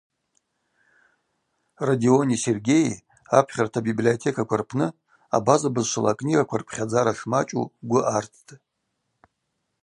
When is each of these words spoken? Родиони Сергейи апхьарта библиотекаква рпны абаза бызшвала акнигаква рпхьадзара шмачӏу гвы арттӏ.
Родиони 1.87 2.37
Сергейи 2.43 2.95
апхьарта 3.39 3.79
библиотекаква 3.89 4.57
рпны 4.61 4.87
абаза 5.39 5.67
бызшвала 5.75 6.09
акнигаква 6.13 6.57
рпхьадзара 6.61 7.13
шмачӏу 7.19 7.63
гвы 7.89 8.01
арттӏ. 8.17 8.49